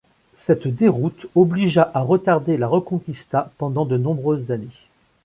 [0.35, 4.75] Cette déroute obligea à retarder la Reconquista pendant de nombreuses années.